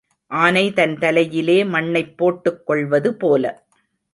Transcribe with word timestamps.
ஆனை 0.31 0.63
தன் 0.73 0.95
தலையிலே 0.97 1.63
மண்ணைப் 1.63 2.17
போட்டுக் 2.17 2.65
கொள்வது 2.65 3.15
போல. 3.15 3.45